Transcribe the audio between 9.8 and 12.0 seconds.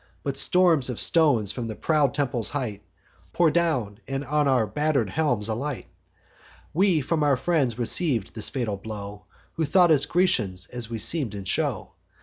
us Grecians, as we seem'd in show.